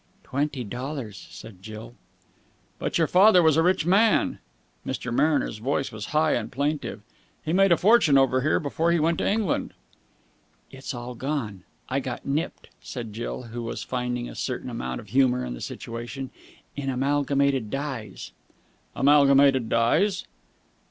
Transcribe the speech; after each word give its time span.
"Twenty 0.23 0.63
dollars," 0.63 1.27
said 1.29 1.61
Jill. 1.61 1.93
"But 2.79 2.97
your 2.97 3.05
father 3.05 3.43
was 3.43 3.55
a 3.55 3.61
rich 3.61 3.85
man." 3.85 4.39
Mr. 4.83 5.13
Mariner's 5.13 5.59
voice 5.59 5.91
was 5.91 6.07
high 6.07 6.31
and 6.31 6.51
plaintive. 6.51 7.03
"He 7.45 7.53
made 7.53 7.71
a 7.71 7.77
fortune 7.77 8.17
over 8.17 8.41
here 8.41 8.59
before 8.59 8.91
he 8.91 8.99
went 8.99 9.19
to 9.19 9.29
England." 9.29 9.75
"It's 10.71 10.95
all 10.95 11.13
gone. 11.13 11.65
I 11.87 11.99
got 11.99 12.25
nipped," 12.25 12.69
said 12.81 13.13
Jill, 13.13 13.43
who 13.43 13.61
was 13.61 13.83
finding 13.83 14.27
a 14.27 14.33
certain 14.33 14.71
amount 14.71 14.99
of 15.01 15.09
humour 15.09 15.45
in 15.45 15.53
the 15.53 15.61
situation, 15.61 16.31
"in 16.75 16.89
Amalgamated 16.89 17.69
Dyes." 17.69 18.31
"Amalgamated 18.95 19.69
Dyes?" 19.69 20.25